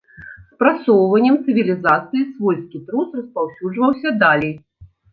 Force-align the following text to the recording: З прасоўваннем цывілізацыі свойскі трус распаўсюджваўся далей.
З 0.53 0.55
прасоўваннем 0.63 1.35
цывілізацыі 1.43 2.25
свойскі 2.33 2.77
трус 2.89 3.09
распаўсюджваўся 3.23 4.19
далей. 4.29 4.55